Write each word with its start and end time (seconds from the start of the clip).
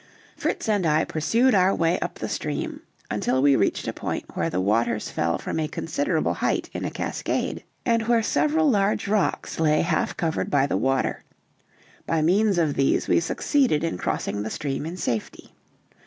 Fritz 0.35 0.67
and 0.67 0.83
I 0.87 1.05
pursued 1.05 1.53
our 1.53 1.75
way 1.75 1.99
up 1.99 2.15
the 2.15 2.27
stream 2.27 2.81
until 3.11 3.39
we 3.39 3.55
reached 3.55 3.87
a 3.87 3.93
point 3.93 4.35
where 4.35 4.49
the 4.49 4.59
waters 4.59 5.11
fell 5.11 5.37
from 5.37 5.59
a 5.59 5.67
considerable 5.67 6.33
height 6.33 6.71
in 6.73 6.85
a 6.85 6.89
cascade, 6.89 7.63
and 7.85 8.07
where 8.07 8.23
several 8.23 8.67
large 8.67 9.07
rocks 9.07 9.59
lay 9.59 9.81
half 9.81 10.17
covered 10.17 10.49
by 10.49 10.65
the 10.65 10.75
water; 10.75 11.23
by 12.07 12.23
means 12.23 12.57
of 12.57 12.73
these 12.73 13.07
we 13.07 13.19
succeeded 13.19 13.83
in 13.83 13.99
crossing 13.99 14.41
the 14.41 14.49
stream 14.49 14.87
in 14.87 14.97
safety. 14.97 15.53